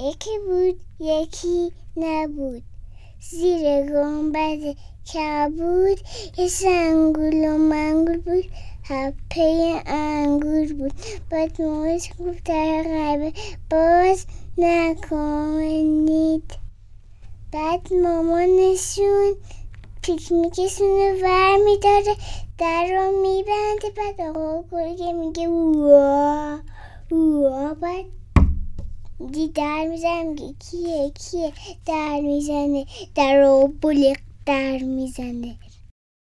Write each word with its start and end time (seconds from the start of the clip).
یکی 0.00 0.38
بود 0.46 0.80
یکی 1.00 1.72
نبود. 1.96 2.62
زیر 3.30 3.82
گنبد 3.92 4.76
کبود 5.14 6.00
یه 6.38 6.48
سنگول 6.48 7.44
و 7.44 7.58
منگول 7.58 8.18
بود. 8.18 8.44
هپه 8.84 9.82
انگور 9.86 10.72
بود. 10.72 10.92
بعد 11.30 11.62
موش 11.62 12.10
گفت 12.18 12.44
در 12.44 12.82
غیبه 12.82 13.32
باز 13.70 14.26
نکنید. 14.58 16.52
بعد 17.52 17.92
مامانشون 17.92 19.36
پیکنیکشون 20.02 20.88
رو 20.88 21.18
ور 21.22 21.56
میداره 21.64 22.16
در 22.58 22.86
رو 22.86 23.22
میبنده. 23.22 23.90
بعد 23.96 24.36
آقا 24.36 24.64
گرگه 24.70 25.12
میگه 25.12 25.48
وا 25.48 26.58
وا 27.10 27.74
بعد 27.74 28.04
دی 29.32 29.48
در 29.48 29.84
می‌زنه 29.84 30.22
میگه 30.22 30.54
کیه؟ 30.58 31.10
کیه؟ 31.10 31.52
در 31.86 32.20
می‌زنه. 32.20 32.86
در 33.14 33.40
رو 33.40 33.72
بلیق 33.82 34.18
در 34.46 34.78
می‌زنه. 34.78 35.56